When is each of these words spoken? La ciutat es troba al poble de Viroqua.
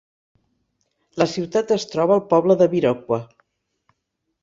La 1.23 1.27
ciutat 1.35 1.75
es 1.77 1.87
troba 1.93 2.19
al 2.19 2.25
poble 2.35 2.59
de 2.65 2.71
Viroqua. 2.75 3.25